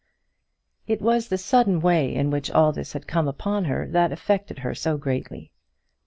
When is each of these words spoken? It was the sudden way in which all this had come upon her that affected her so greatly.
It 0.87 0.99
was 0.99 1.27
the 1.27 1.37
sudden 1.37 1.79
way 1.79 2.15
in 2.15 2.31
which 2.31 2.49
all 2.49 2.71
this 2.71 2.93
had 2.93 3.05
come 3.05 3.27
upon 3.27 3.65
her 3.65 3.87
that 3.89 4.11
affected 4.11 4.57
her 4.57 4.73
so 4.73 4.97
greatly. 4.97 5.51